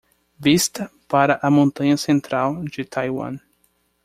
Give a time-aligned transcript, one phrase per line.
[0.39, 3.37] Vista para a montanha central de Taiwan